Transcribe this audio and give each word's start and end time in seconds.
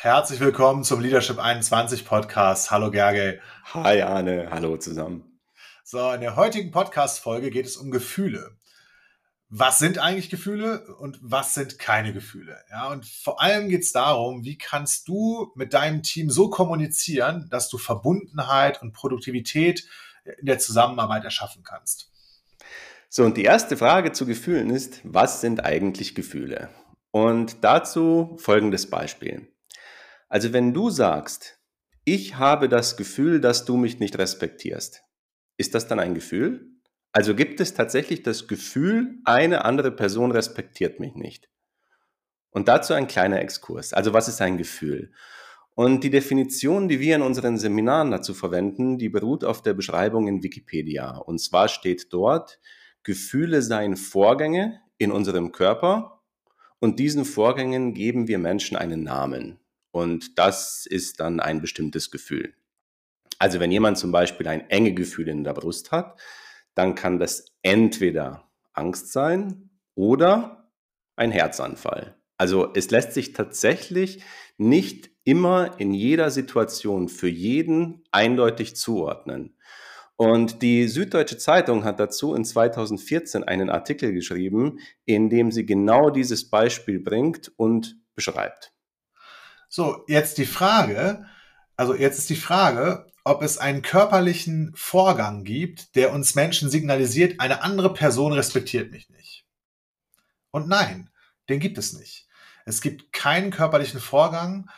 Herzlich 0.00 0.38
willkommen 0.38 0.84
zum 0.84 1.00
Leadership 1.00 1.40
21 1.40 2.04
Podcast. 2.04 2.70
Hallo 2.70 2.92
Gerge. 2.92 3.40
Hi 3.74 4.00
Arne, 4.02 4.46
hallo 4.48 4.76
zusammen. 4.76 5.40
So, 5.82 6.12
in 6.12 6.20
der 6.20 6.36
heutigen 6.36 6.70
Podcast-Folge 6.70 7.50
geht 7.50 7.66
es 7.66 7.76
um 7.76 7.90
Gefühle. 7.90 8.52
Was 9.48 9.80
sind 9.80 9.98
eigentlich 9.98 10.30
Gefühle 10.30 10.86
und 11.00 11.18
was 11.20 11.54
sind 11.54 11.80
keine 11.80 12.12
Gefühle? 12.12 12.58
Ja, 12.70 12.92
und 12.92 13.06
vor 13.06 13.42
allem 13.42 13.68
geht 13.68 13.82
es 13.82 13.90
darum, 13.90 14.44
wie 14.44 14.56
kannst 14.56 15.08
du 15.08 15.50
mit 15.56 15.74
deinem 15.74 16.04
Team 16.04 16.30
so 16.30 16.48
kommunizieren, 16.48 17.48
dass 17.50 17.68
du 17.68 17.76
Verbundenheit 17.76 18.80
und 18.80 18.92
Produktivität 18.92 19.84
in 20.38 20.46
der 20.46 20.60
Zusammenarbeit 20.60 21.24
erschaffen 21.24 21.64
kannst. 21.64 22.12
So, 23.08 23.24
und 23.24 23.36
die 23.36 23.42
erste 23.42 23.76
Frage 23.76 24.12
zu 24.12 24.26
Gefühlen 24.26 24.70
ist, 24.70 25.00
was 25.02 25.40
sind 25.40 25.64
eigentlich 25.64 26.14
Gefühle? 26.14 26.68
Und 27.10 27.64
dazu 27.64 28.36
folgendes 28.38 28.88
Beispiel. 28.88 29.48
Also 30.28 30.52
wenn 30.52 30.74
du 30.74 30.90
sagst, 30.90 31.58
ich 32.04 32.36
habe 32.36 32.68
das 32.68 32.96
Gefühl, 32.96 33.40
dass 33.40 33.64
du 33.64 33.76
mich 33.76 33.98
nicht 33.98 34.18
respektierst, 34.18 35.02
ist 35.56 35.74
das 35.74 35.88
dann 35.88 35.98
ein 35.98 36.14
Gefühl? 36.14 36.70
Also 37.12 37.34
gibt 37.34 37.60
es 37.60 37.74
tatsächlich 37.74 38.22
das 38.22 38.46
Gefühl, 38.48 39.18
eine 39.24 39.64
andere 39.64 39.90
Person 39.90 40.30
respektiert 40.30 41.00
mich 41.00 41.14
nicht? 41.14 41.48
Und 42.50 42.68
dazu 42.68 42.94
ein 42.94 43.08
kleiner 43.08 43.40
Exkurs. 43.40 43.92
Also 43.92 44.12
was 44.12 44.28
ist 44.28 44.40
ein 44.40 44.58
Gefühl? 44.58 45.12
Und 45.74 46.02
die 46.02 46.10
Definition, 46.10 46.88
die 46.88 46.98
wir 46.98 47.14
in 47.16 47.22
unseren 47.22 47.56
Seminaren 47.56 48.10
dazu 48.10 48.34
verwenden, 48.34 48.98
die 48.98 49.08
beruht 49.08 49.44
auf 49.44 49.62
der 49.62 49.74
Beschreibung 49.74 50.26
in 50.26 50.42
Wikipedia. 50.42 51.16
Und 51.16 51.40
zwar 51.40 51.68
steht 51.68 52.12
dort, 52.12 52.58
Gefühle 53.04 53.62
seien 53.62 53.96
Vorgänge 53.96 54.80
in 54.98 55.12
unserem 55.12 55.52
Körper 55.52 56.22
und 56.80 56.98
diesen 56.98 57.24
Vorgängen 57.24 57.94
geben 57.94 58.28
wir 58.28 58.38
Menschen 58.38 58.76
einen 58.76 59.04
Namen. 59.04 59.60
Und 59.98 60.38
das 60.38 60.86
ist 60.86 61.18
dann 61.18 61.40
ein 61.40 61.60
bestimmtes 61.60 62.12
Gefühl. 62.12 62.54
Also 63.40 63.58
wenn 63.58 63.72
jemand 63.72 63.98
zum 63.98 64.12
Beispiel 64.12 64.46
ein 64.46 64.70
enge 64.70 64.94
Gefühl 64.94 65.26
in 65.26 65.42
der 65.42 65.54
Brust 65.54 65.90
hat, 65.90 66.20
dann 66.76 66.94
kann 66.94 67.18
das 67.18 67.46
entweder 67.62 68.48
Angst 68.72 69.10
sein 69.10 69.70
oder 69.96 70.70
ein 71.16 71.32
Herzanfall. 71.32 72.16
Also 72.36 72.72
es 72.74 72.92
lässt 72.92 73.12
sich 73.12 73.32
tatsächlich 73.32 74.22
nicht 74.56 75.10
immer 75.24 75.80
in 75.80 75.92
jeder 75.92 76.30
Situation 76.30 77.08
für 77.08 77.28
jeden 77.28 78.04
eindeutig 78.12 78.76
zuordnen. 78.76 79.56
Und 80.14 80.62
die 80.62 80.86
Süddeutsche 80.86 81.38
Zeitung 81.38 81.82
hat 81.82 81.98
dazu 81.98 82.34
in 82.34 82.44
2014 82.44 83.42
einen 83.42 83.68
Artikel 83.68 84.12
geschrieben, 84.12 84.78
in 85.04 85.28
dem 85.28 85.50
sie 85.50 85.66
genau 85.66 86.10
dieses 86.10 86.48
Beispiel 86.48 87.00
bringt 87.00 87.50
und 87.56 87.96
beschreibt. 88.14 88.77
So, 89.68 90.04
jetzt 90.08 90.38
die 90.38 90.46
Frage, 90.46 91.26
also 91.76 91.94
jetzt 91.94 92.18
ist 92.18 92.30
die 92.30 92.36
Frage, 92.36 93.06
ob 93.24 93.42
es 93.42 93.58
einen 93.58 93.82
körperlichen 93.82 94.72
Vorgang 94.74 95.44
gibt, 95.44 95.94
der 95.94 96.12
uns 96.12 96.34
Menschen 96.34 96.70
signalisiert, 96.70 97.40
eine 97.40 97.62
andere 97.62 97.92
Person 97.92 98.32
respektiert 98.32 98.90
mich 98.90 99.10
nicht. 99.10 99.44
Und 100.50 100.68
nein, 100.68 101.10
den 101.48 101.60
gibt 101.60 101.76
es 101.76 101.92
nicht. 101.92 102.26
Es 102.64 102.80
gibt 102.80 103.12
keinen 103.12 103.50
körperlichen 103.50 104.00
Vorgang, 104.00 104.70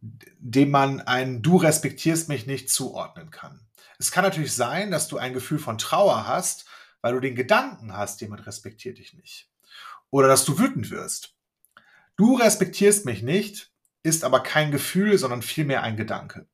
dem 0.00 0.70
man 0.70 1.00
ein 1.00 1.42
Du 1.42 1.56
respektierst 1.56 2.28
mich 2.28 2.46
nicht 2.46 2.70
zuordnen 2.70 3.30
kann. 3.30 3.60
Es 3.98 4.10
kann 4.12 4.24
natürlich 4.24 4.54
sein, 4.54 4.90
dass 4.90 5.08
du 5.08 5.18
ein 5.18 5.34
Gefühl 5.34 5.58
von 5.58 5.76
Trauer 5.76 6.26
hast, 6.26 6.66
weil 7.00 7.14
du 7.14 7.20
den 7.20 7.34
Gedanken 7.34 7.96
hast, 7.96 8.20
jemand 8.20 8.46
respektiert 8.46 8.98
dich 8.98 9.12
nicht. 9.12 9.50
Oder 10.10 10.28
dass 10.28 10.44
du 10.44 10.58
wütend 10.58 10.90
wirst. 10.90 11.34
Du 12.16 12.36
respektierst 12.36 13.04
mich 13.04 13.22
nicht, 13.22 13.72
ist 14.08 14.24
aber 14.24 14.40
kein 14.42 14.70
Gefühl, 14.70 15.18
sondern 15.18 15.42
vielmehr 15.42 15.82
ein 15.82 15.96
Gedanke. 15.96 16.46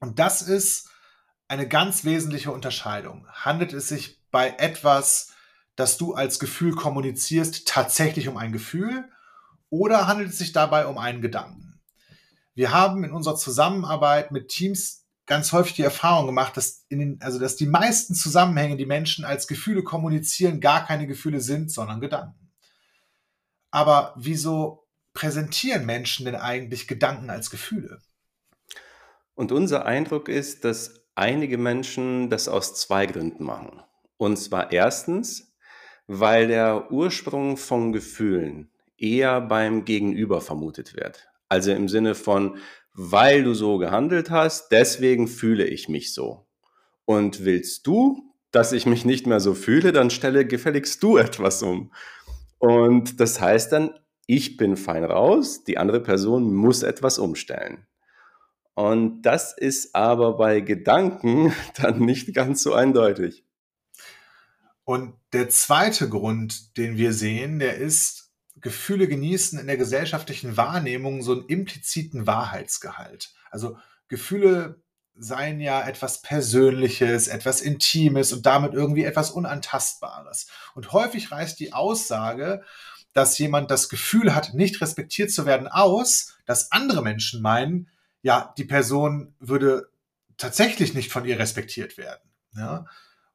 Und 0.00 0.18
das 0.18 0.42
ist 0.42 0.90
eine 1.48 1.66
ganz 1.66 2.04
wesentliche 2.04 2.52
Unterscheidung. 2.52 3.26
Handelt 3.28 3.72
es 3.72 3.88
sich 3.88 4.20
bei 4.30 4.54
etwas, 4.58 5.32
das 5.76 5.96
du 5.96 6.14
als 6.14 6.38
Gefühl 6.38 6.74
kommunizierst, 6.74 7.66
tatsächlich 7.66 8.28
um 8.28 8.36
ein 8.36 8.52
Gefühl 8.52 9.08
oder 9.70 10.06
handelt 10.06 10.30
es 10.30 10.38
sich 10.38 10.52
dabei 10.52 10.86
um 10.86 10.98
einen 10.98 11.22
Gedanken? 11.22 11.80
Wir 12.54 12.72
haben 12.72 13.04
in 13.04 13.12
unserer 13.12 13.36
Zusammenarbeit 13.36 14.32
mit 14.32 14.48
Teams 14.48 15.06
ganz 15.26 15.52
häufig 15.52 15.74
die 15.74 15.82
Erfahrung 15.82 16.26
gemacht, 16.26 16.56
dass, 16.56 16.84
in 16.88 16.98
den, 16.98 17.20
also 17.20 17.38
dass 17.38 17.54
die 17.54 17.66
meisten 17.66 18.14
Zusammenhänge, 18.14 18.76
die 18.76 18.86
Menschen 18.86 19.24
als 19.24 19.46
Gefühle 19.46 19.84
kommunizieren, 19.84 20.60
gar 20.60 20.84
keine 20.86 21.06
Gefühle 21.06 21.40
sind, 21.40 21.70
sondern 21.70 22.00
Gedanken. 22.00 22.50
Aber 23.70 24.14
wieso 24.16 24.87
präsentieren 25.18 25.84
Menschen 25.84 26.26
denn 26.26 26.36
eigentlich 26.36 26.86
Gedanken 26.86 27.28
als 27.28 27.50
Gefühle? 27.50 27.98
Und 29.34 29.50
unser 29.50 29.84
Eindruck 29.84 30.28
ist, 30.28 30.64
dass 30.64 31.06
einige 31.16 31.58
Menschen 31.58 32.30
das 32.30 32.46
aus 32.46 32.76
zwei 32.76 33.06
Gründen 33.06 33.42
machen. 33.42 33.82
Und 34.16 34.36
zwar 34.36 34.70
erstens, 34.70 35.56
weil 36.06 36.46
der 36.46 36.92
Ursprung 36.92 37.56
von 37.56 37.92
Gefühlen 37.92 38.70
eher 38.96 39.40
beim 39.40 39.84
Gegenüber 39.84 40.40
vermutet 40.40 40.94
wird. 40.94 41.28
Also 41.48 41.72
im 41.72 41.88
Sinne 41.88 42.14
von, 42.14 42.58
weil 42.94 43.42
du 43.42 43.54
so 43.54 43.78
gehandelt 43.78 44.30
hast, 44.30 44.70
deswegen 44.70 45.26
fühle 45.26 45.66
ich 45.66 45.88
mich 45.88 46.14
so. 46.14 46.46
Und 47.06 47.44
willst 47.44 47.88
du, 47.88 48.22
dass 48.52 48.70
ich 48.70 48.86
mich 48.86 49.04
nicht 49.04 49.26
mehr 49.26 49.40
so 49.40 49.54
fühle, 49.54 49.90
dann 49.90 50.10
stelle 50.10 50.46
gefälligst 50.46 51.02
du 51.02 51.16
etwas 51.16 51.60
um. 51.64 51.92
Und 52.58 53.18
das 53.18 53.40
heißt 53.40 53.72
dann, 53.72 53.98
ich 54.28 54.58
bin 54.58 54.76
fein 54.76 55.04
raus, 55.04 55.64
die 55.64 55.78
andere 55.78 56.00
Person 56.00 56.54
muss 56.54 56.82
etwas 56.82 57.18
umstellen. 57.18 57.86
Und 58.74 59.22
das 59.22 59.56
ist 59.56 59.94
aber 59.94 60.36
bei 60.36 60.60
Gedanken 60.60 61.52
dann 61.76 61.98
nicht 62.00 62.34
ganz 62.34 62.62
so 62.62 62.74
eindeutig. 62.74 63.44
Und 64.84 65.14
der 65.32 65.48
zweite 65.48 66.08
Grund, 66.08 66.76
den 66.76 66.96
wir 66.96 67.12
sehen, 67.12 67.58
der 67.58 67.76
ist, 67.78 68.30
Gefühle 68.60 69.08
genießen 69.08 69.58
in 69.58 69.66
der 69.66 69.76
gesellschaftlichen 69.76 70.56
Wahrnehmung 70.56 71.22
so 71.22 71.32
einen 71.32 71.46
impliziten 71.46 72.26
Wahrheitsgehalt. 72.26 73.32
Also 73.50 73.78
Gefühle 74.08 74.82
seien 75.14 75.60
ja 75.60 75.86
etwas 75.86 76.20
Persönliches, 76.22 77.28
etwas 77.28 77.60
Intimes 77.60 78.32
und 78.32 78.44
damit 78.46 78.74
irgendwie 78.74 79.04
etwas 79.04 79.30
Unantastbares. 79.30 80.48
Und 80.74 80.92
häufig 80.92 81.32
reißt 81.32 81.58
die 81.60 81.72
Aussage, 81.72 82.62
dass 83.18 83.36
jemand 83.36 83.72
das 83.72 83.88
Gefühl 83.88 84.32
hat, 84.32 84.54
nicht 84.54 84.80
respektiert 84.80 85.32
zu 85.32 85.44
werden, 85.44 85.66
aus, 85.66 86.36
dass 86.46 86.70
andere 86.70 87.02
Menschen 87.02 87.42
meinen, 87.42 87.88
ja, 88.22 88.54
die 88.56 88.64
Person 88.64 89.34
würde 89.40 89.88
tatsächlich 90.36 90.94
nicht 90.94 91.10
von 91.10 91.24
ihr 91.24 91.36
respektiert 91.36 91.98
werden. 91.98 92.30
Ja? 92.54 92.86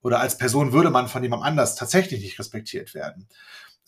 Oder 0.01 0.21
als 0.21 0.37
Person 0.37 0.71
würde 0.71 0.89
man 0.89 1.09
von 1.09 1.21
jemand 1.21 1.43
anders 1.43 1.75
tatsächlich 1.75 2.21
nicht 2.21 2.39
respektiert 2.39 2.93
werden. 2.93 3.27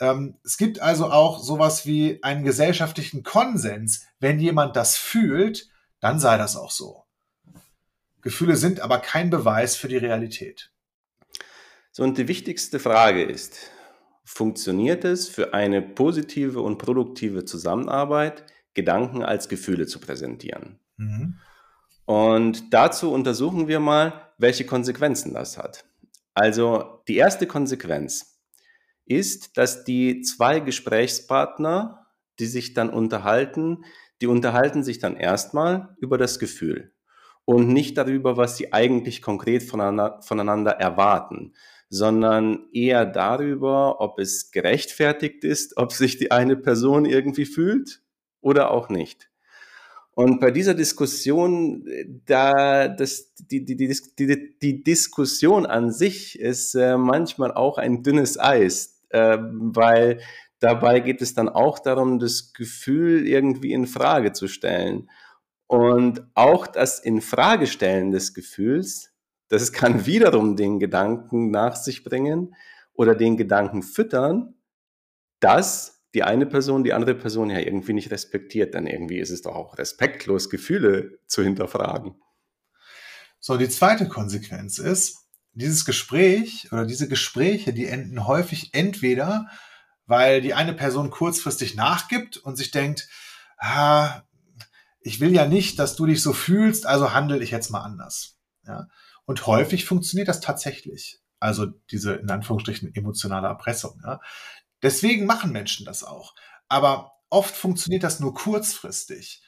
Ähm, 0.02 0.36
es 0.44 0.58
gibt 0.58 0.82
also 0.82 1.10
auch 1.10 1.42
sowas 1.42 1.86
wie 1.86 2.22
einen 2.24 2.44
gesellschaftlichen 2.44 3.24
Konsens. 3.24 4.06
Wenn 4.20 4.42
jemand 4.42 4.76
das 4.76 4.98
fühlt, 4.98 5.70
dann 6.02 6.20
sei 6.20 6.38
das 6.38 6.58
auch 6.58 6.72
so. 6.72 7.06
Gefühle 8.20 8.58
sind 8.58 8.82
aber 8.82 9.00
kein 9.00 9.30
Beweis 9.30 9.78
für 9.78 9.88
die 9.88 9.96
Realität. 9.96 10.72
So, 11.94 12.04
und 12.04 12.18
die 12.18 12.28
wichtigste 12.28 12.82
Frage 12.82 13.24
ist, 13.24 13.72
funktioniert 14.26 15.06
es 15.06 15.30
für 15.30 15.54
eine 15.54 15.82
positive 15.82 16.62
und 16.62 16.78
produktive 16.78 17.46
Zusammenarbeit, 17.46 18.44
Gedanken 18.74 19.24
als 19.24 19.48
Gefühle 19.48 19.88
zu 19.88 20.00
präsentieren? 20.00 20.80
Mhm. 20.98 21.40
Und 22.06 22.74
dazu 22.74 23.12
untersuchen 23.12 23.68
wir 23.68 23.80
mal, 23.80 24.32
welche 24.38 24.66
Konsequenzen 24.66 25.34
das 25.34 25.58
hat. 25.58 25.86
Also 26.34 27.02
die 27.08 27.16
erste 27.16 27.48
Konsequenz 27.48 28.42
ist, 29.06 29.58
dass 29.58 29.86
die 29.86 30.22
zwei 30.22 30.60
Gesprächspartner, 30.60 32.08
die 32.40 32.48
sich 32.48 32.74
dann 32.74 32.90
unterhalten, 32.90 33.86
die 34.22 34.28
unterhalten 34.28 34.84
sich 34.84 35.00
dann 35.00 35.16
erstmal 35.16 35.96
über 36.00 36.18
das 36.18 36.40
Gefühl 36.40 36.94
und 37.46 37.70
nicht 37.70 37.98
darüber, 37.98 38.38
was 38.38 38.58
sie 38.58 38.74
eigentlich 38.74 39.22
konkret 39.22 39.64
voneinander 39.64 40.72
erwarten, 40.72 41.54
sondern 41.96 42.68
eher 42.74 43.06
darüber, 43.06 44.02
ob 44.02 44.20
es 44.20 44.52
gerechtfertigt 44.52 45.44
ist, 45.44 45.78
ob 45.78 45.92
sich 45.92 46.18
die 46.18 46.32
eine 46.32 46.56
Person 46.56 47.06
irgendwie 47.06 47.46
fühlt 47.46 48.02
oder 48.42 48.72
auch 48.72 48.90
nicht. 48.90 49.30
Und 50.12 50.40
bei 50.40 50.52
dieser 50.52 50.74
Diskussion, 50.74 51.86
da 52.26 52.88
das, 52.88 53.34
die, 53.36 53.66
die, 53.66 53.76
die, 53.76 53.94
die, 54.18 54.60
die 54.60 54.84
Diskussion 54.84 55.66
an 55.66 55.92
sich 55.92 56.40
ist 56.40 56.74
äh, 56.76 56.98
manchmal 56.98 57.52
auch 57.54 57.78
ein 57.78 58.02
dünnes 58.02 58.40
Eis 58.40 58.96
äh, 59.16 59.38
weil 59.40 60.20
dabei 60.60 61.00
geht 61.00 61.22
es 61.22 61.34
dann 61.34 61.50
auch 61.50 61.80
darum, 61.80 62.20
das 62.20 62.54
Gefühl 62.54 63.26
irgendwie 63.28 63.72
in 63.72 63.88
Frage 63.88 64.34
zu 64.34 64.48
stellen. 64.48 65.10
Und 65.68 66.24
auch 66.36 66.68
das 66.68 67.00
Infragestellen 67.00 68.12
des 68.12 68.34
Gefühls, 68.34 69.15
das 69.50 69.72
kann 69.72 70.06
wiederum 70.06 70.56
den 70.56 70.80
Gedanken 70.80 71.52
nach 71.52 71.76
sich 71.76 72.04
bringen 72.04 72.56
oder 72.94 73.16
den 73.16 73.38
Gedanken 73.38 73.84
füttern, 73.84 74.56
dass 75.40 75.96
die 76.14 76.24
eine 76.24 76.46
Person 76.46 76.86
die 76.86 76.94
andere 76.94 77.14
Person 77.14 77.50
ja 77.50 77.60
irgendwie 77.60 77.94
nicht 77.94 78.10
respektiert, 78.10 78.74
dann 78.74 78.88
irgendwie 78.88 79.20
ist 79.20 79.32
es 79.32 79.42
doch 79.42 79.54
auch 79.54 79.78
respektlos, 79.78 80.50
Gefühle 80.50 81.20
zu 81.28 81.44
hinterfragen. 81.44 82.16
So, 83.42 83.58
die 83.58 83.68
zweite 83.70 84.08
Konsequenz 84.08 84.80
ist, 84.80 85.26
dieses 85.52 85.86
Gespräch 85.86 86.70
oder 86.72 86.86
diese 86.86 87.10
Gespräche, 87.10 87.74
die 87.74 87.86
enden 87.86 88.26
häufig 88.28 88.74
entweder, 88.74 89.48
weil 90.06 90.42
die 90.42 90.54
eine 90.54 90.74
Person 90.74 91.10
kurzfristig 91.10 91.76
nachgibt 91.76 92.38
und 92.38 92.56
sich 92.56 92.72
denkt, 92.72 93.10
ah, 93.58 94.22
ich 95.02 95.20
will 95.20 95.34
ja 95.34 95.46
nicht, 95.46 95.80
dass 95.80 95.96
du 95.96 96.06
dich 96.06 96.22
so 96.22 96.34
fühlst, 96.34 96.86
also 96.86 97.14
handle 97.14 97.44
ich 97.44 97.52
jetzt 97.52 97.70
mal 97.72 97.82
anders. 97.82 98.38
Ja? 98.66 98.88
Und 99.26 99.48
häufig 99.48 99.86
funktioniert 99.86 100.28
das 100.28 100.40
tatsächlich. 100.40 101.20
Also 101.40 101.68
diese 101.92 102.14
in 102.14 102.30
Anführungsstrichen 102.30 102.94
emotionale 102.96 103.48
Erpressung. 103.48 104.02
Ja? 104.04 104.22
Deswegen 104.82 105.26
machen 105.26 105.52
Menschen 105.52 105.86
das 105.86 106.04
auch. 106.04 106.36
Aber 106.68 107.12
oft 107.30 107.56
funktioniert 107.56 108.04
das 108.04 108.20
nur 108.20 108.34
kurzfristig. 108.34 109.44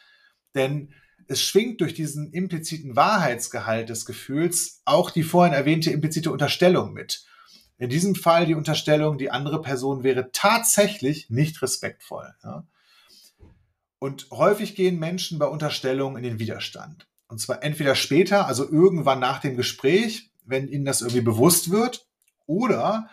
Denn 0.55 0.93
es 1.27 1.41
schwingt 1.41 1.81
durch 1.81 1.93
diesen 1.93 2.31
impliziten 2.31 2.95
Wahrheitsgehalt 2.95 3.89
des 3.89 4.05
Gefühls 4.05 4.81
auch 4.85 5.11
die 5.11 5.23
vorhin 5.23 5.53
erwähnte 5.53 5.91
implizite 5.91 6.31
Unterstellung 6.31 6.93
mit. 6.93 7.25
In 7.77 7.89
diesem 7.89 8.15
Fall 8.15 8.45
die 8.45 8.55
Unterstellung, 8.55 9.17
die 9.17 9.29
andere 9.29 9.61
Person 9.61 10.03
wäre 10.03 10.31
tatsächlich 10.31 11.29
nicht 11.29 11.61
respektvoll. 11.61 12.33
Ja? 12.43 12.65
Und 13.99 14.29
häufig 14.31 14.75
gehen 14.75 14.99
Menschen 14.99 15.39
bei 15.39 15.47
Unterstellungen 15.47 16.17
in 16.17 16.23
den 16.23 16.39
Widerstand. 16.39 17.07
Und 17.27 17.39
zwar 17.39 17.63
entweder 17.63 17.95
später, 17.95 18.47
also 18.47 18.69
irgendwann 18.69 19.19
nach 19.19 19.39
dem 19.39 19.57
Gespräch, 19.57 20.31
wenn 20.45 20.67
ihnen 20.67 20.85
das 20.85 21.01
irgendwie 21.01 21.21
bewusst 21.21 21.71
wird, 21.71 22.07
oder 22.45 23.09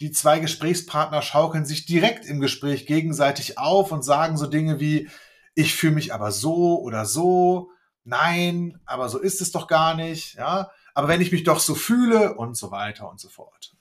die 0.00 0.12
zwei 0.12 0.38
Gesprächspartner 0.38 1.22
schaukeln 1.22 1.64
sich 1.64 1.84
direkt 1.84 2.24
im 2.24 2.40
Gespräch 2.40 2.86
gegenseitig 2.86 3.58
auf 3.58 3.90
und 3.90 4.04
sagen 4.04 4.36
so 4.36 4.46
Dinge 4.46 4.78
wie, 4.78 5.08
ich 5.54 5.74
fühle 5.74 5.94
mich 5.94 6.14
aber 6.14 6.30
so 6.30 6.80
oder 6.80 7.04
so, 7.04 7.72
nein, 8.04 8.78
aber 8.86 9.08
so 9.08 9.18
ist 9.18 9.40
es 9.40 9.50
doch 9.50 9.66
gar 9.66 9.94
nicht, 9.96 10.34
ja, 10.34 10.70
aber 10.94 11.08
wenn 11.08 11.20
ich 11.20 11.32
mich 11.32 11.42
doch 11.42 11.58
so 11.58 11.74
fühle 11.74 12.34
und 12.34 12.56
so 12.56 12.70
weiter 12.70 13.10
und 13.10 13.18
so 13.18 13.28
fort. 13.28 13.74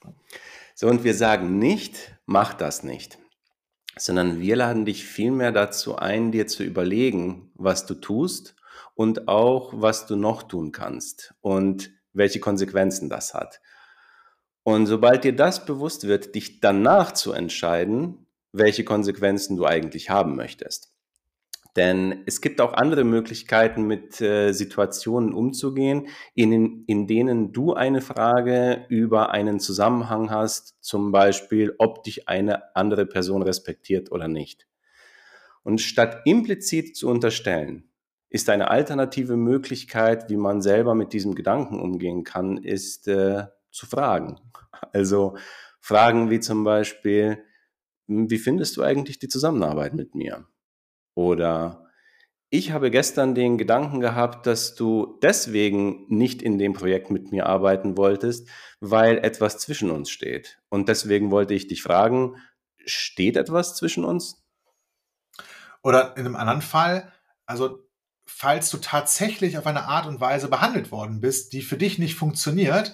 So, 0.74 0.88
und 0.88 1.04
wir 1.04 1.14
sagen 1.14 1.60
nicht, 1.60 2.16
mach 2.26 2.56
das 2.56 2.84
nicht, 2.84 3.20
sondern 3.96 4.40
wir 4.40 4.56
laden 4.56 4.86
dich 4.86 5.06
vielmehr 5.06 5.52
dazu 5.52 5.98
ein, 5.98 6.32
dir 6.32 6.48
zu 6.48 6.64
überlegen, 6.64 7.52
was 7.56 7.86
du 7.86 7.94
tust 7.94 8.57
und 8.98 9.28
auch, 9.28 9.74
was 9.76 10.08
du 10.08 10.16
noch 10.16 10.44
tun 10.44 10.72
kannst 10.72 11.36
und 11.42 11.92
welche 12.14 12.40
Konsequenzen 12.40 13.10
das 13.10 13.36
hat. 13.36 13.62
Und 14.64 14.88
sobald 14.88 15.24
dir 15.24 15.36
das 15.36 15.66
bewusst 15.66 16.08
wird, 16.08 16.34
dich 16.34 16.60
danach 16.62 17.12
zu 17.14 17.32
entscheiden, 17.32 18.26
welche 18.52 18.84
Konsequenzen 18.84 19.56
du 19.56 19.66
eigentlich 19.66 20.10
haben 20.10 20.36
möchtest. 20.36 20.92
Denn 21.76 22.24
es 22.26 22.42
gibt 22.42 22.60
auch 22.60 22.74
andere 22.74 23.04
Möglichkeiten, 23.04 23.84
mit 23.84 24.20
äh, 24.20 24.52
Situationen 24.52 25.32
umzugehen, 25.32 26.08
in, 26.34 26.84
in 26.88 27.06
denen 27.06 27.54
du 27.54 27.76
eine 27.76 28.02
Frage 28.02 28.88
über 28.90 29.30
einen 29.30 29.60
Zusammenhang 29.60 30.32
hast, 30.32 30.76
zum 30.82 31.12
Beispiel, 31.12 31.76
ob 31.78 32.04
dich 32.04 32.28
eine 32.28 32.76
andere 32.76 33.06
Person 33.06 33.44
respektiert 33.44 34.12
oder 34.12 34.28
nicht. 34.28 34.66
Und 35.62 35.82
statt 35.82 36.22
implizit 36.26 36.98
zu 36.98 37.10
unterstellen, 37.10 37.88
ist 38.30 38.50
eine 38.50 38.70
alternative 38.70 39.38
Möglichkeit, 39.38 40.30
wie 40.30 40.38
man 40.38 40.62
selber 40.62 40.96
mit 40.96 41.14
diesem 41.14 41.36
Gedanken 41.36 41.80
umgehen 41.80 42.24
kann, 42.24 42.58
ist 42.58 43.08
äh, 43.08 43.46
zu 43.72 43.86
fragen. 43.86 44.40
Also 44.94 45.36
Fragen 45.80 46.30
wie 46.30 46.40
zum 46.40 46.64
Beispiel, 46.64 47.44
hm, 48.08 48.30
wie 48.30 48.38
findest 48.38 48.78
du 48.78 48.84
eigentlich 48.84 49.18
die 49.18 49.28
Zusammenarbeit 49.28 49.96
mit 49.96 50.14
mir? 50.14 50.46
Oder 51.16 51.88
ich 52.50 52.72
habe 52.72 52.92
gestern 52.92 53.36
den 53.36 53.58
Gedanken 53.58 54.00
gehabt, 54.00 54.46
dass 54.46 54.76
du 54.76 55.18
deswegen 55.22 56.06
nicht 56.08 56.42
in 56.42 56.58
dem 56.58 56.74
Projekt 56.74 57.10
mit 57.10 57.32
mir 57.32 57.48
arbeiten 57.48 57.98
wolltest, 57.98 58.48
weil 58.80 59.18
etwas 59.18 59.58
zwischen 59.58 59.90
uns 59.90 60.10
steht. 60.10 60.60
Und 60.70 60.88
deswegen 60.90 61.32
wollte 61.32 61.54
ich 61.54 61.68
dich 61.68 61.82
fragen, 61.82 62.36
steht 62.86 63.36
etwas 63.36 63.76
zwischen 63.76 64.06
uns? 64.06 64.46
Oder 65.84 66.16
in 66.18 66.26
einem 66.26 66.36
anderen 66.36 66.62
Fall, 66.62 67.12
also 67.46 67.87
falls 68.38 68.70
du 68.70 68.78
tatsächlich 68.78 69.58
auf 69.58 69.66
eine 69.66 69.86
Art 69.86 70.06
und 70.06 70.20
Weise 70.20 70.48
behandelt 70.48 70.92
worden 70.92 71.22
bist, 71.22 71.54
die 71.54 71.64
für 71.64 71.76
dich 71.76 71.98
nicht 71.98 72.14
funktioniert, 72.14 72.94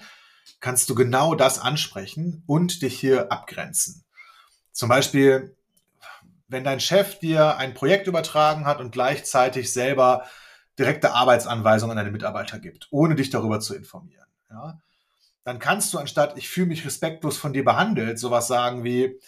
kannst 0.62 0.90
du 0.90 0.96
genau 0.96 1.36
das 1.36 1.60
ansprechen 1.60 2.44
und 2.48 2.82
dich 2.82 2.98
hier 2.98 3.30
abgrenzen. 3.30 4.06
Zum 4.72 4.88
Beispiel, 4.88 5.58
wenn 6.48 6.64
dein 6.64 6.80
Chef 6.80 7.20
dir 7.20 7.58
ein 7.58 7.74
Projekt 7.74 8.08
übertragen 8.08 8.66
hat 8.66 8.80
und 8.80 8.94
gleichzeitig 8.94 9.74
selber 9.74 10.26
direkte 10.80 11.12
Arbeitsanweisungen 11.12 11.98
an 11.98 12.06
deine 12.06 12.14
Mitarbeiter 12.14 12.58
gibt, 12.60 12.88
ohne 12.92 13.16
dich 13.16 13.30
darüber 13.30 13.60
zu 13.60 13.76
informieren, 13.76 14.28
ja, 14.50 14.80
dann 15.44 15.60
kannst 15.60 15.94
du 15.94 15.98
anstatt 15.98 16.38
ich 16.38 16.48
fühle 16.48 16.68
mich 16.68 16.86
respektlos 16.86 17.38
von 17.38 17.52
dir 17.52 17.66
behandelt, 17.66 18.18
sowas 18.18 18.48
sagen 18.48 18.86
wie 18.86 19.20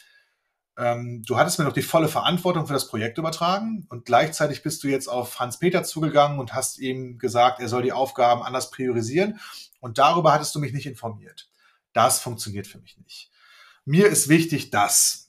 ähm, 0.78 1.24
du 1.26 1.38
hattest 1.38 1.58
mir 1.58 1.66
noch 1.66 1.74
die 1.74 1.82
volle 1.82 2.08
Verantwortung 2.08 2.68
für 2.68 2.74
das 2.74 2.88
Projekt 2.88 3.18
übertragen 3.18 3.86
und 3.90 4.06
gleichzeitig 4.06 4.64
bist 4.64 4.84
du 4.84 4.88
jetzt 4.88 5.08
auf 5.08 5.40
Hans-Peter 5.40 5.84
zugegangen 5.84 6.40
und 6.40 6.54
hast 6.54 6.80
ihm 6.80 7.18
gesagt, 7.18 7.60
er 7.60 7.70
soll 7.70 7.84
die 7.84 7.94
Aufgaben 7.94 8.44
anders 8.44 8.72
priorisieren 8.72 9.40
und 9.80 9.98
darüber 9.98 10.34
hattest 10.34 10.54
du 10.56 10.60
mich 10.60 10.74
nicht 10.74 10.86
informiert. 10.86 11.50
Das 11.94 12.20
funktioniert 12.20 12.68
für 12.68 12.80
mich 12.80 12.98
nicht. 12.98 13.32
Mir 13.86 14.08
ist 14.08 14.28
wichtig, 14.28 14.70
dass 14.70 15.26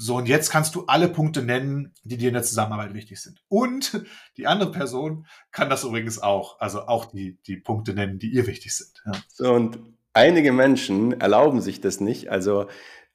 so, 0.00 0.14
und 0.16 0.28
jetzt 0.28 0.50
kannst 0.50 0.76
du 0.76 0.84
alle 0.86 1.08
Punkte 1.08 1.42
nennen, 1.42 1.92
die 2.04 2.16
dir 2.16 2.28
in 2.28 2.34
der 2.34 2.44
Zusammenarbeit 2.44 2.94
wichtig 2.94 3.20
sind. 3.20 3.42
Und 3.48 4.04
die 4.36 4.46
andere 4.46 4.70
Person 4.70 5.26
kann 5.50 5.68
das 5.68 5.82
übrigens 5.82 6.20
auch, 6.20 6.60
also 6.60 6.82
auch 6.82 7.06
die, 7.06 7.36
die 7.48 7.56
Punkte 7.56 7.94
nennen, 7.94 8.20
die 8.20 8.30
ihr 8.30 8.46
wichtig 8.46 8.76
sind. 8.76 9.02
Ja. 9.04 9.12
So, 9.26 9.52
und 9.52 9.80
einige 10.12 10.52
Menschen 10.52 11.20
erlauben 11.20 11.60
sich 11.60 11.80
das 11.80 11.98
nicht. 11.98 12.30
Also 12.30 12.68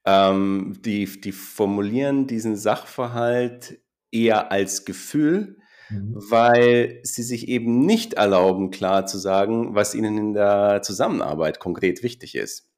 ähm, 0.06 0.78
die, 0.84 1.22
die 1.22 1.32
formulieren 1.32 2.28
diesen 2.28 2.56
Sachverhalt 2.56 3.80
eher 4.12 4.52
als 4.52 4.86
Gefühl, 4.86 5.58
mhm. 5.90 6.16
weil 6.30 7.00
sie 7.04 7.24
sich 7.24 7.48
eben 7.48 7.86
nicht 7.86 8.14
erlauben, 8.14 8.72
klar 8.72 9.06
zu 9.06 9.18
sagen, 9.18 9.76
was 9.76 9.96
ihnen 9.96 10.18
in 10.18 10.34
der 10.34 10.82
Zusammenarbeit 10.82 11.60
konkret 11.60 12.04
wichtig 12.04 12.36
ist. 12.36 12.70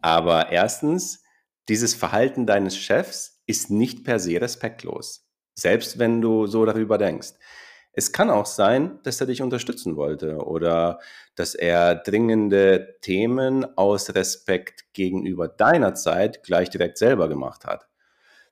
Aber 0.00 0.50
erstens, 0.50 1.22
dieses 1.68 1.94
Verhalten 1.94 2.46
deines 2.46 2.76
Chefs 2.76 3.42
ist 3.46 3.70
nicht 3.70 4.04
per 4.04 4.18
se 4.18 4.40
respektlos, 4.40 5.28
selbst 5.54 5.98
wenn 5.98 6.20
du 6.20 6.46
so 6.46 6.64
darüber 6.64 6.98
denkst. 6.98 7.34
Es 7.94 8.12
kann 8.12 8.30
auch 8.30 8.46
sein, 8.46 8.98
dass 9.02 9.20
er 9.20 9.26
dich 9.26 9.42
unterstützen 9.42 9.96
wollte 9.96 10.38
oder 10.38 10.98
dass 11.34 11.54
er 11.54 11.94
dringende 11.94 12.96
Themen 13.02 13.66
aus 13.76 14.14
Respekt 14.14 14.92
gegenüber 14.94 15.46
deiner 15.48 15.94
Zeit 15.94 16.42
gleich 16.42 16.70
direkt 16.70 16.96
selber 16.96 17.28
gemacht 17.28 17.66
hat. 17.66 17.86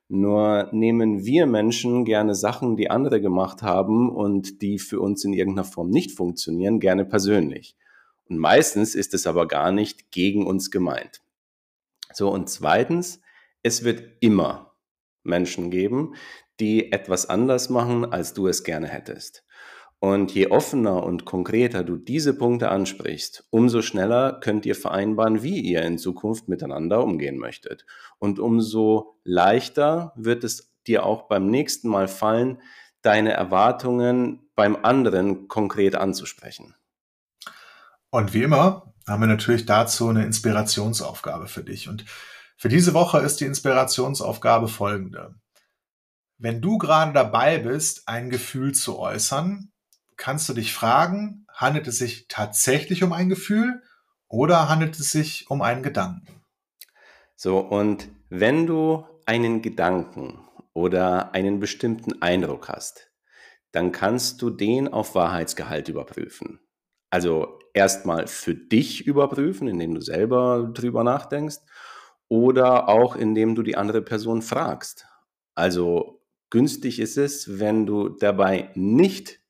Nur 0.07 0.69
nehmen 0.71 1.25
wir 1.25 1.47
Menschen 1.47 2.05
gerne 2.05 2.35
Sachen, 2.35 2.75
die 2.75 2.91
andere 2.91 3.21
gemacht 3.21 3.63
haben 3.63 4.09
und 4.09 4.61
die 4.61 4.77
für 4.77 4.99
uns 4.99 5.23
in 5.23 5.33
irgendeiner 5.33 5.65
Form 5.65 5.89
nicht 5.89 6.11
funktionieren, 6.11 6.79
gerne 6.79 7.05
persönlich. 7.05 7.77
Und 8.29 8.37
meistens 8.37 8.93
ist 8.93 9.13
es 9.13 9.25
aber 9.25 9.47
gar 9.47 9.71
nicht 9.71 10.11
gegen 10.11 10.45
uns 10.45 10.69
gemeint. 10.69 11.21
So, 12.13 12.29
und 12.29 12.49
zweitens, 12.49 13.21
es 13.63 13.83
wird 13.83 14.03
immer 14.19 14.70
Menschen 15.23 15.71
geben, 15.71 16.15
die 16.59 16.91
etwas 16.91 17.27
anders 17.27 17.69
machen, 17.69 18.11
als 18.11 18.33
du 18.33 18.47
es 18.47 18.63
gerne 18.63 18.87
hättest. 18.87 19.43
Und 19.99 20.33
je 20.33 20.47
offener 20.47 21.03
und 21.03 21.25
konkreter 21.25 21.83
du 21.83 21.95
diese 21.95 22.33
Punkte 22.33 22.69
ansprichst, 22.69 23.45
umso 23.51 23.83
schneller 23.83 24.39
könnt 24.41 24.65
ihr 24.65 24.73
vereinbaren, 24.73 25.43
wie 25.43 25.59
ihr 25.59 25.83
in 25.83 25.99
Zukunft 25.99 26.47
miteinander 26.47 27.03
umgehen 27.03 27.37
möchtet. 27.37 27.85
Und 28.17 28.39
umso 28.39 29.19
leichter 29.23 30.13
wird 30.15 30.43
es 30.43 30.73
dir 30.87 31.05
auch 31.05 31.27
beim 31.27 31.45
nächsten 31.45 31.87
Mal 31.87 32.07
fallen, 32.07 32.61
deine 33.03 33.33
Erwartungen 33.33 34.49
beim 34.55 34.75
anderen 34.75 35.47
konkret 35.47 35.95
anzusprechen. 35.95 36.73
Und 38.09 38.33
wie 38.33 38.43
immer 38.43 38.93
haben 39.07 39.21
wir 39.21 39.27
natürlich 39.27 39.65
dazu 39.65 40.09
eine 40.09 40.25
Inspirationsaufgabe 40.25 41.47
für 41.47 41.63
dich. 41.63 41.89
Und 41.89 42.05
für 42.61 42.69
diese 42.69 42.93
Woche 42.93 43.17
ist 43.17 43.41
die 43.41 43.45
Inspirationsaufgabe 43.45 44.67
folgende. 44.67 45.33
Wenn 46.37 46.61
du 46.61 46.77
gerade 46.77 47.11
dabei 47.11 47.57
bist, 47.57 48.07
ein 48.07 48.29
Gefühl 48.29 48.75
zu 48.75 48.99
äußern, 48.99 49.71
kannst 50.15 50.47
du 50.47 50.53
dich 50.53 50.71
fragen, 50.71 51.47
handelt 51.51 51.87
es 51.87 51.97
sich 51.97 52.27
tatsächlich 52.27 53.01
um 53.01 53.13
ein 53.13 53.29
Gefühl 53.29 53.81
oder 54.27 54.69
handelt 54.69 54.99
es 54.99 55.09
sich 55.09 55.49
um 55.49 55.63
einen 55.63 55.81
Gedanken? 55.81 56.43
So, 57.35 57.57
und 57.57 58.09
wenn 58.29 58.67
du 58.67 59.07
einen 59.25 59.63
Gedanken 59.63 60.47
oder 60.73 61.33
einen 61.33 61.59
bestimmten 61.59 62.21
Eindruck 62.21 62.69
hast, 62.69 63.09
dann 63.71 63.91
kannst 63.91 64.39
du 64.43 64.51
den 64.51 64.87
auf 64.87 65.15
Wahrheitsgehalt 65.15 65.89
überprüfen. 65.89 66.59
Also 67.09 67.57
erstmal 67.73 68.27
für 68.27 68.53
dich 68.53 69.07
überprüfen, 69.07 69.67
indem 69.67 69.95
du 69.95 70.01
selber 70.01 70.69
drüber 70.71 71.03
nachdenkst 71.03 71.57
oder 72.31 72.87
auch 72.87 73.17
indem 73.17 73.55
du 73.55 73.61
die 73.61 73.75
andere 73.75 74.01
Person 74.01 74.41
fragst, 74.41 75.05
Also 75.53 76.23
günstig 76.49 77.01
ist 77.01 77.17
es, 77.17 77.59
wenn 77.59 77.85
du 77.85 78.07
dabei 78.07 78.69
nicht 78.73 79.41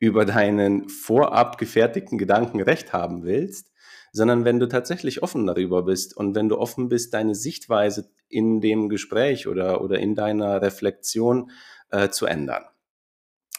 über 0.00 0.24
deinen 0.24 0.88
vorab 0.88 1.56
gefertigten 1.56 2.18
Gedanken 2.18 2.60
recht 2.60 2.92
haben 2.92 3.22
willst, 3.22 3.70
sondern 4.10 4.44
wenn 4.44 4.58
du 4.58 4.66
tatsächlich 4.66 5.22
offen 5.22 5.46
darüber 5.46 5.84
bist 5.84 6.16
und 6.16 6.34
wenn 6.34 6.48
du 6.48 6.58
offen 6.58 6.88
bist, 6.88 7.14
deine 7.14 7.36
Sichtweise 7.36 8.10
in 8.28 8.60
dem 8.60 8.88
Gespräch 8.88 9.46
oder, 9.46 9.80
oder 9.80 10.00
in 10.00 10.16
deiner 10.16 10.60
Reflexion 10.60 11.52
äh, 11.90 12.08
zu 12.08 12.26
ändern. 12.26 12.64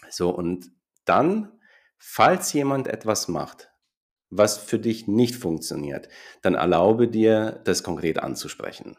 So, 0.09 0.29
und 0.29 0.71
dann, 1.05 1.53
falls 1.97 2.51
jemand 2.51 2.89
etwas 2.89 3.29
macht, 3.29 3.66
was 4.29 4.57
für 4.57 4.79
dich 4.79 5.07
nicht 5.07 5.36
funktioniert, 5.36 6.10
dann 6.41 6.55
erlaube 6.55 7.07
dir, 7.07 7.62
das 7.63 7.84
konkret 7.84 8.19
anzusprechen. 8.19 8.98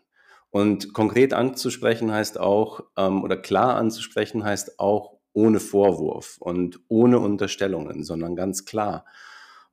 Und 0.51 0.95
konkret 0.95 1.35
anzusprechen 1.35 2.11
heißt 2.11 2.41
auch, 2.41 2.81
ähm, 2.97 3.23
oder 3.23 3.37
klar 3.37 3.77
anzusprechen 3.77 4.45
heißt 4.45 4.79
auch 4.79 5.19
ohne 5.33 5.61
Vorwurf 5.61 6.37
und 6.41 6.81
ohne 6.89 7.19
Unterstellungen, 7.19 8.03
sondern 8.03 8.35
ganz 8.35 8.65
klar. 8.65 9.05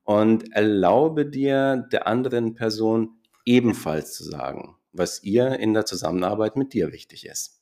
Und 0.04 0.52
erlaube 0.54 1.26
dir 1.26 1.88
der 1.92 2.08
anderen 2.08 2.54
Person 2.54 3.22
ebenfalls 3.46 4.14
zu 4.14 4.24
sagen, 4.24 4.76
was 4.92 5.24
ihr 5.24 5.60
in 5.60 5.74
der 5.74 5.86
Zusammenarbeit 5.86 6.58
mit 6.58 6.74
dir 6.74 6.92
wichtig 6.92 7.26
ist. 7.26 7.62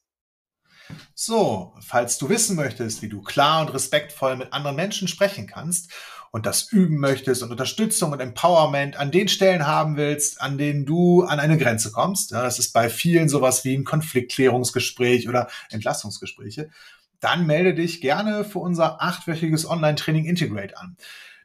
So, 1.16 1.74
falls 1.80 2.18
du 2.18 2.28
wissen 2.30 2.56
möchtest, 2.56 3.02
wie 3.02 3.10
du 3.10 3.22
klar 3.22 3.62
und 3.62 3.74
respektvoll 3.74 4.36
mit 4.36 4.52
anderen 4.52 4.76
Menschen 4.76 5.08
sprechen 5.08 5.48
kannst 5.48 5.92
und 6.34 6.48
das 6.48 6.72
üben 6.72 6.98
möchtest 6.98 7.44
und 7.44 7.52
Unterstützung 7.52 8.12
und 8.12 8.20
Empowerment 8.20 8.98
an 8.98 9.12
den 9.12 9.28
Stellen 9.28 9.68
haben 9.68 9.98
willst, 9.98 10.42
an 10.42 10.58
denen 10.58 10.84
du 10.84 11.22
an 11.22 11.40
eine 11.40 11.60
Grenze 11.60 11.92
kommst, 11.92 12.32
ja, 12.32 12.42
das 12.42 12.58
ist 12.58 12.74
bei 12.74 12.90
vielen 12.90 13.30
sowas 13.30 13.64
wie 13.64 13.78
ein 13.78 13.84
Konfliktklärungsgespräch 13.84 15.30
oder 15.30 15.48
Entlastungsgespräche, 15.70 16.72
dann 17.20 17.46
melde 17.46 17.76
dich 17.76 18.02
gerne 18.02 18.44
für 18.44 18.60
unser 18.60 19.00
achtwöchiges 19.00 19.70
Online-Training 19.70 20.26
Integrate 20.26 20.76
an. 20.76 20.98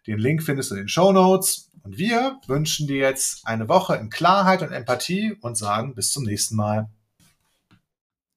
Den 0.07 0.19
Link 0.19 0.43
findest 0.43 0.71
du 0.71 0.75
in 0.75 0.83
den 0.83 0.89
Show 0.89 1.13
Notes. 1.13 1.71
Und 1.83 1.99
wir 1.99 2.41
wünschen 2.47 2.87
dir 2.87 2.97
jetzt 2.97 3.47
eine 3.47 3.69
Woche 3.69 3.95
in 3.97 4.09
Klarheit 4.09 4.63
und 4.63 4.73
Empathie 4.73 5.37
und 5.43 5.57
sagen 5.57 5.95
bis 5.95 6.13
zum 6.13 6.25
nächsten 6.25 6.57
Mal. 6.57 6.89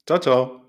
Ciao, 0.05 0.19
ciao. 0.19 0.60